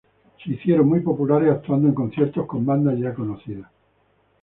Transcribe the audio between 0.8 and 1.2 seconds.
muy